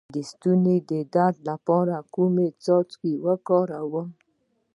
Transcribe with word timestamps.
د 0.15 0.17
ستوني 0.29 0.77
د 0.91 0.93
درد 1.15 1.37
لپاره 1.49 1.95
کوم 2.13 2.35
څاڅکي 2.63 3.13
وکاروم؟ 3.25 4.07